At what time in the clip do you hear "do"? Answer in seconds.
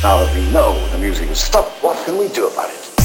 2.28-2.46